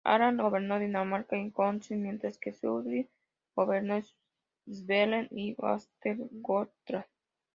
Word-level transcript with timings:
Harald 0.03 0.41
gobernó 0.41 0.79
Dinamarca 0.79 1.37
y 1.37 1.49
Östergötland, 1.49 2.01
mientras 2.01 2.39
que 2.39 2.53
Sigurd 2.53 2.87
gobernó 3.55 4.01
Svealand 4.67 5.27
y 5.29 5.53
Västergötland. 5.53 7.05